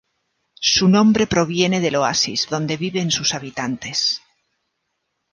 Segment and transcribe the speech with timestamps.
[0.73, 4.23] Su nombre proviene del oasis donde viven sus habitantes.